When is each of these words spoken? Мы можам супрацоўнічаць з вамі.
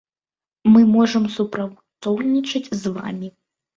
Мы 0.75 0.81
можам 0.95 1.27
супрацоўнічаць 1.35 2.73
з 2.85 2.95
вамі. 2.97 3.27